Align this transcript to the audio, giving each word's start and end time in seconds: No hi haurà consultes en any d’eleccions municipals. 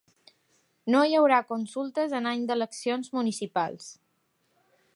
No 0.93 1.01
hi 1.09 1.17
haurà 1.17 1.37
consultes 1.51 2.15
en 2.21 2.29
any 2.31 2.47
d’eleccions 2.47 3.13
municipals. 3.19 3.91